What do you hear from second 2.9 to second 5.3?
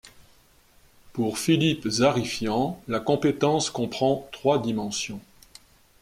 compétence comprend trois dimensions.